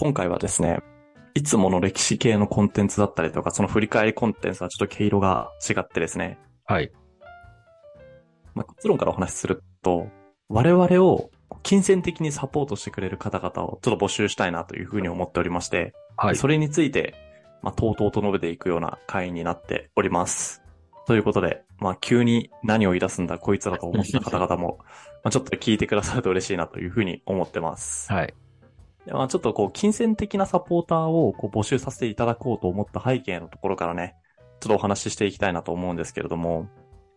[0.00, 0.78] 今回はですね、
[1.34, 6.90] いつもの歴史系のコンテンツだったりとか、その振り返りコンテンツはちょっと毛色が違ってですね、はい。
[8.54, 10.08] まあ、結論からお話しすると、
[10.48, 11.30] 我々を
[11.62, 16.36] 金銭的にサポートしてくれる方々をちょっと募集したいなというふうに思っておりまして、はい。
[16.36, 17.14] それについて、
[17.60, 20.62] まあ、とうとうと述べていくような回になっております。
[21.06, 24.86] ということで、まあ、急に何を言い出すんだ、こいつらと思った方々も、ま
[25.24, 28.10] あ、ちょっと聞いてくださると嬉しいなというふうに思ってます。
[28.10, 28.32] はい。
[29.06, 34.14] でまあ、ちょっとこう、金銭的なサポーターをこう募集させていただこうと思った背景のところからね、
[34.60, 36.68] ちょっとお話ししていきたいなと思うんですけれども、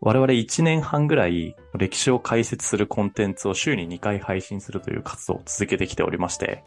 [0.00, 6.64] 我々1年半ぐらい歴史を解説するコンテンツを週に2回配信するという活動を続けてきておりまして、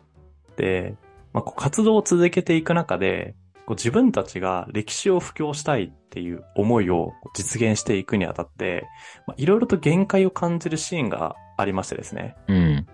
[0.58, 0.96] で、
[1.34, 8.86] まあ、こう活動を続けていく中で、こう自分たちが歴史を布教したいっていう思いを実現していくにあたって、
[9.28, 12.36] まあいろいろと限界を感じるシーンがありましてですね。
[12.48, 12.88] うん。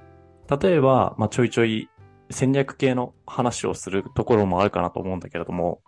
[0.62, 1.90] 例えば、まあ、ちょいちょい
[2.30, 5.82] 戦略系の話をするところもあるかなと思うんだけれども、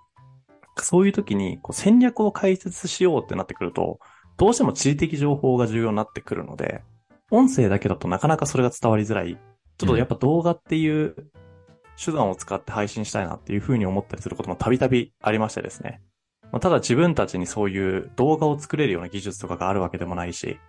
[0.77, 3.99] そういう時にこう戦略を解説しようってなってくると、
[4.37, 6.81] どうしても地理的情報が重要になってくるので、
[7.31, 9.37] 音声だけだとなかなかそれが伝わりづらい。
[9.77, 11.15] ちょっとやっぱ動画っていう
[12.03, 16.01] 手段を使って配信したいなっていうふうに思ったりすることもたびたびありましてですね。
[16.51, 20.59] まあ、ただ自分たちにそういう動画を作れるような技術とかがあるわけでもないし、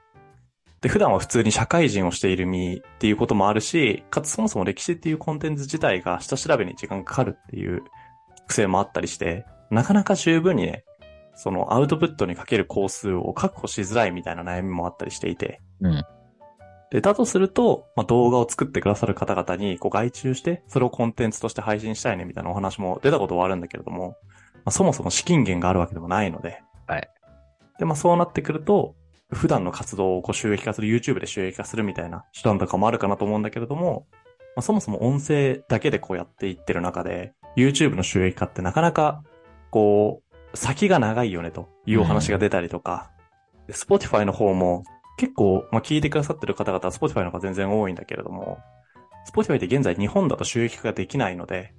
[0.81, 7.83] で、普段は普通に社会人をしている身っていうこともあるし、かつそもそも歴史っていうコンテンツ自体が下調べに時間がかかるっていう
[8.49, 10.85] 癖もあったりして、なかなか十分にね、
[11.35, 16.05] そのアウトプットにかける工数を確保しづらいみたいな悩みもあったりしていて、うん。
[16.91, 24.17] で、だとすると、まあ、動画を作ってくださる方々にこう外注して、それをコンテンツとして配信したいねみたいなお話も出たことはあるんだけれども、
[24.57, 27.09] まあ、そもそも資金源があるわけでもないので、はい。
[27.79, 28.95] で、まあそうなってくると、
[29.33, 34.07] 普段の活動をこう収益化する、YouTube で収益化するみたいな手段とかもあるかなと思うんだけれども、
[34.57, 39.23] まあそもそも音声だけでこうやっていってる中で、YouTube の収益化ってなかなか、
[39.71, 43.11] こう、先が長いよねというお話が出たりとか、
[43.67, 44.85] で Spotify の方も
[45.17, 48.59] 結構、まあ聞いてくださってる方々は Spotify の方が全然多いんだけれども、
[49.33, 51.73] Spotify って現在日本だと収益化ができないので、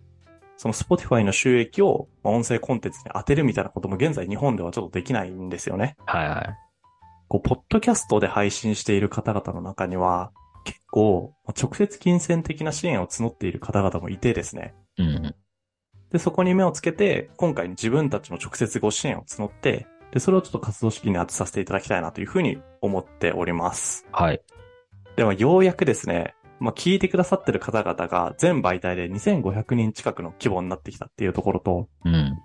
[0.57, 5.97] その Spotify の収益を音声コンテンツに当てるみたいなことも現在日本ではちょっとできないんですよね。
[6.05, 6.70] はいはい。
[7.31, 10.33] こう、ポッドキャストで配信している方々の中には、
[10.65, 14.75] 結構、まあ直接金銭的な支援を募っている方々もいてですね。
[14.97, 15.33] うん。
[16.11, 24.05] で、そこに目をつけて、今回自分たちの直接ご支援を募って、で、それをちょっと活動資金に当てさせていただきたいなというふうに思っております。
[24.11, 24.41] はい。
[25.15, 32.37] では、ようやくですね、まあ、聞いてくださってる方々が全媒体で2500人近くの規模になってきたっていうところと、うん。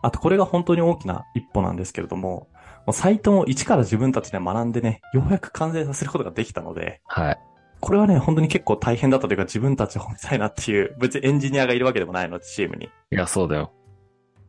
[0.00, 2.46] あとこれが本当に大きな一歩なんですけれども、
[2.86, 7.38] もうサイトを一から自分たちで学んでね、ようやく完成させることができたので、はい。
[7.80, 12.86] これはね、本当に結構大変だったというか自分たちを褒めたいなっていう、別にエンジニアがいるわけでもないので、チームに。
[12.86, 13.72] いや、そうだよ。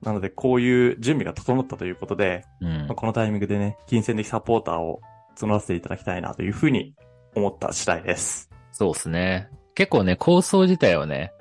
[0.02, 2.96] なので、こういう準備が整ったということで、うんまあ。
[2.96, 5.02] このタイミングでね、金銭的サポーターを
[5.38, 6.94] 募らせていただきたいなというふうに
[7.36, 8.50] 思った次第です。
[8.72, 9.50] そうっすね。
[9.76, 11.34] 結構ね、構想自体はね、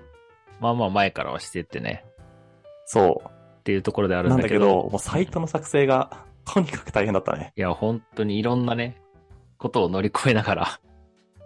[0.61, 2.05] まあまあ前からはしてってね、
[2.87, 4.23] そっていうところであう。
[4.25, 7.53] るなんんだけだけど、ど、もうサイトの作成が、とにかく大変だったね。
[7.57, 9.01] いや、本当にいろんなね、
[9.59, 10.81] ことを乗り越えながら、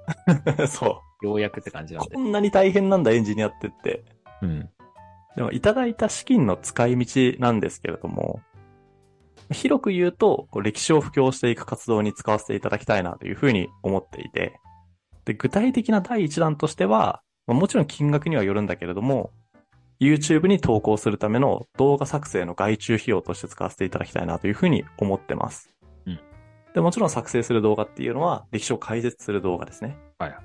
[0.69, 1.27] そう。
[1.27, 2.21] ようやくって感じなんでこ。
[2.21, 4.05] んなに大変なんだ、エンジニアってって。
[4.43, 4.69] うん。
[5.35, 8.41] でも、いただいた資金の使い道なんですけれども、
[9.51, 14.59] 広く言うと、こう歴史を布教していく活動に使わせていただきたいなというふうに思っていて、
[15.25, 19.31] で、具体的な第一弾としては、まあもちろん金額にはよるんだけれども、
[20.01, 25.71] YouTube に投稿するための動画作成の外注費用として使わせていただきたいなというふうに思ってます。
[26.07, 26.21] うん。
[26.75, 29.97] で、もちろん作成する動画っていうのは、歴史を解説する動画ですね。
[30.19, 30.37] はい。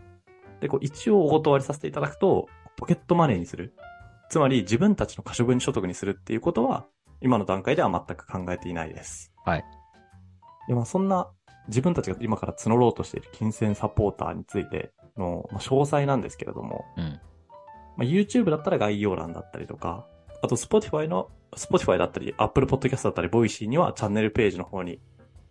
[0.61, 2.47] で、こう一応お断りさせていただくと、
[2.78, 3.73] ポケットマネーにする。
[4.29, 6.85] つまり自分たちの可処分所得にするっていうことは、
[7.19, 9.34] 今の段階では全く考えていないです。
[9.44, 9.66] はい。
[10.67, 11.29] で、まあそんな
[11.67, 17.20] 自分たちが今から募ろうとしている金銭サポーターについての、まあ、詳細なんですけれども、うん。
[17.97, 20.05] まあ、YouTube だったら概要欄だったりとか、
[20.41, 24.99] あと Spotify の、Spotify だったり、Apple Podcast だったり、Voicy にはチャンネルページの方に、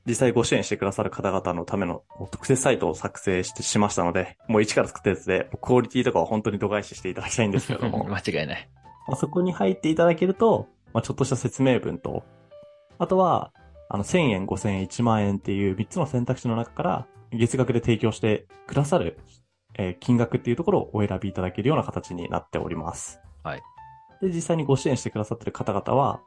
[0.06, 8.68] 実際ご支援してくださる方々のための特設サイトを作成してしましたので、もう一から作ったやつで、クオリティとかは本当に度外視していただきたいんですけれども、 間違いない。
[9.06, 12.24] まあ、そこに入っていただけると、まあ、ちょっとした説明文と、
[12.98, 13.52] あとは、
[13.88, 19.18] あの、1000円、5000円、1万円っていう3つの選択肢の中から、月額で提供してくださる、
[19.80, 23.20] えー金額っていうところをお選びいただけるような形になっております。
[23.42, 23.62] はい。
[24.20, 26.20] で、実際にご支援してくださってる方々は、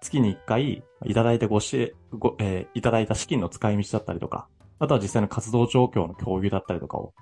[0.00, 4.48] 月に1回、いただいたご支援、ご、えーいただいた資金の使い道だったりとか、
[4.78, 7.12] あとは実際の活動状況の共有だったりとかを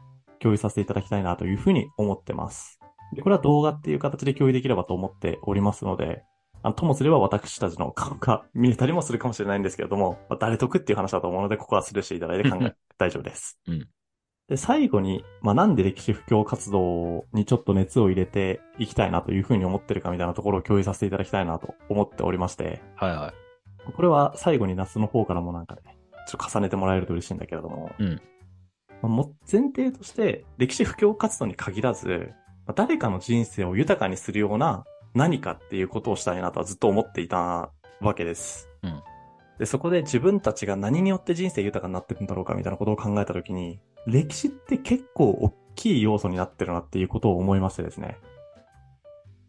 [0.40, 2.78] 共有させていただきたいなというふうに思ってます。
[3.14, 6.23] でこれは動画っていう形で共有できればと思っておりますので、
[6.62, 13.58] あのともすれば私たちの顔が 見えたりもするかもしれないんですけれども、まあ、誰得っていう話だと思うので、ここはスルーしていただいて考え、 大丈夫です。
[13.67, 13.88] うん
[14.49, 23.33] で、最後に、まあ、なんで歴史布教活動にちょっと熱を入れていきたいなというふうに思ってるかみたいなところを共有させていただきたいなと思っておりまして、はいは
[23.89, 23.93] い。
[23.93, 25.83] これは最後に夏の方からもなんかね、
[26.29, 28.21] ちょっと重ねてもらえると嬉しいんだけれども、うん
[29.03, 32.31] まあも前提として、歴史布教活動に限らず、
[32.67, 34.85] まあ誰かの人生を豊かにするような
[35.15, 38.69] 何かっていうことをしたいなとはずっと思っていたわけです。
[38.83, 39.03] うん
[39.62, 43.79] で、そこで自分たちが何によって人生豊かになっていくんだろうかみたいなことを考えたときに、
[44.09, 48.19] 歴史って結構大きい要素になってるなっていうことを思いましてですね。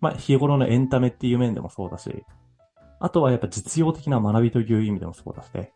[0.02, 2.26] まあ、日頃のエンタメっていう面でもそうだし、
[3.00, 5.74] あとはやっぱ実用的な学びという意味でもそうだしね。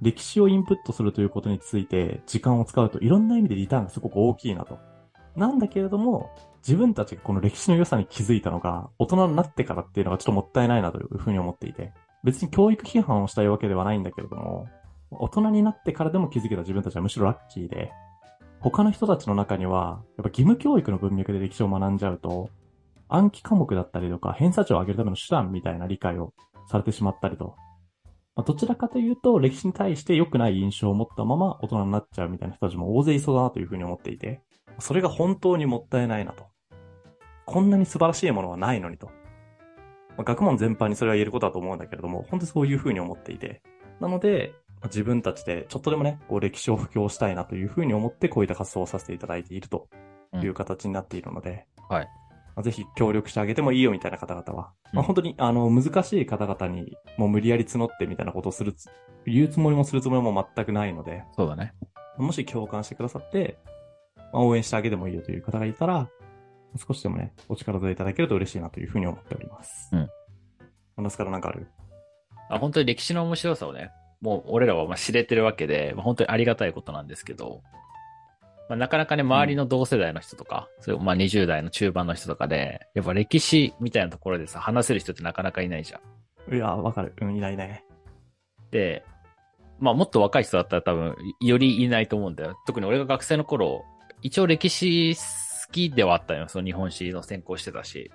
[0.00, 4.78] 歴史をインプットするということについて時間を使うといろんな意味でリターンがすごく大きいなと。
[5.36, 6.30] なんだけれども、
[6.66, 11.92] 自分たちがこの歴史の良さに気づいたのが大人になってからっていうのがちょっともったいないなというふうに思っていて。
[12.26, 14.66] 別に教育批判をしたいわけではないんだけれども、
[15.12, 17.92] 大人になってからでも気づけた自分たちはむしろラッキーで、
[18.58, 22.50] 他の人たちの中には、やっぱ義務教育の文脈で歴史を学んじゃうと、
[23.08, 26.34] 暗記科目だったりとか偏差値を上げるための手段みたいな理解を
[26.68, 27.54] されてしまったりと。
[28.34, 34.42] まあどちらかというと、歴史に対して良くない印象を持ったまま大人になっちゃうみたいな人たちも大勢いそうだなというふうに思っていて、
[34.80, 36.44] それが本当にもったいないなと。
[37.44, 39.10] こんなに素晴らしいものはないのにと。
[40.16, 43.62] まあ学問全般にそれは言えることだと思うんだけれども、本当にそういうふうに思っていて。
[44.00, 49.88] なので、まあ自分たちでちょっとでもね、こう歴史を布教したいなというふうに思ってこういった活動をさせていただいていると
[50.34, 52.04] いう形になっているので、はい
[52.54, 58.88] まあぜひ協力してあげてもいいよみたいな方々は、まうんあ本当にあの難しい方々にもう無理やり募ってみたいなことをするつ、
[59.26, 61.74] 言うつもりもするつもりも全くないので、そうだね。
[62.16, 63.58] もし共感してくださって、
[64.32, 66.08] まあ、応援してあげてもいいよという方がいたら、
[66.78, 69.90] 少しでもね、お力添えいただけると嬉しいなというふうに思っております。
[69.92, 70.08] うん。
[70.96, 71.66] 話すからなんかある？
[72.48, 73.90] あ本当に歴史の面白さをね、
[74.20, 77.62] もう俺らはまあ知れてるわけで、まあ、本当にありがたいことなんですけど、
[78.68, 86.00] まあ、なかなかね、周りの同世代の人とか、それまあ20代の中盤の人とかで、やっぱ歴史みたいなところでさ、話せる人ってなかなかいないじゃ
[86.50, 86.54] ん。
[86.54, 87.14] いや、わかる。
[87.20, 87.84] うん、いないね。
[88.70, 89.04] で、
[89.78, 92.56] まあもっと若い人だったら多分、よりいないと思うんだよ。
[92.66, 93.84] 特に俺が学生の頃、
[94.22, 95.20] 一応歴史好
[95.72, 96.48] きではあったよ。
[96.48, 98.10] その日本史の専攻してたし。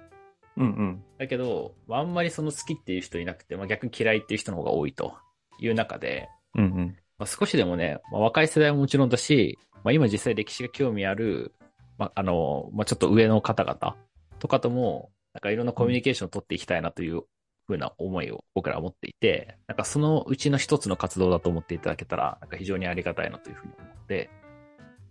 [0.58, 1.04] うんうん。
[1.18, 5.16] だけど、まああんまりその好きっていう人いなくて、まあ逆に嫌いっていう人の方が多いと
[5.60, 6.98] いう中で、うんうん。
[7.18, 11.54] まあ、少しでもね、まあ、若い世代ももちろんだし、まあ、今実際歴史が興味ある、
[11.98, 13.96] まあ、あの、まあ、ちょっと上の方々
[14.40, 17.22] とかとも、なんかいろんなコミュニケーションを取っていきたいなという
[17.68, 24.30] ふうな思いを僕らは持っていて、なんかそのうちの一つの活動だと思っていただけたら、なんか非常にありがたいなというふうに思って、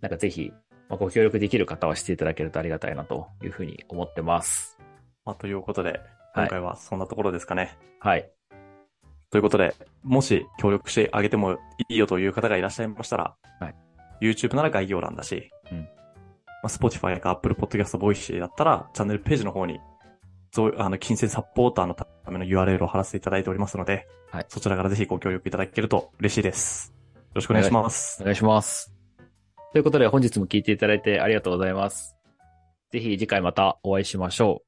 [0.01, 0.51] なんかぜひ、
[0.91, 4.77] まあ、ご協力できる方はしていただけるとありがたいなというふうに思ってます。
[5.23, 6.01] まあ、ということで、はい
[6.33, 7.77] 今回はそんなところですかね。
[7.99, 8.29] はい。
[9.29, 11.53] ということで、もし協力してあげても
[11.89, 13.75] いいよという方がいらっしゃいましたら、はい、
[14.21, 15.87] YouTube なら概要欄だし、うんま
[16.63, 19.81] あ、Spotify か Apple Podcast Voice だったら、チャンネルページの方に、
[20.51, 26.93] そう、あの、金銭サポーターのための URL を貼らせていただいておりますので、はいそちらからぜひご協力いただけると嬉しいです。
[27.15, 28.23] よろしくお願いしますお。
[28.23, 29.00] 願いします。
[29.71, 32.17] ということで本日も聞いていただいてありがとうございます。
[32.91, 34.67] ぜひ次回またお会いしましょう。